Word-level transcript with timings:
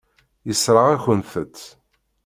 Yessṛeɣ-akent-t. 0.47 1.57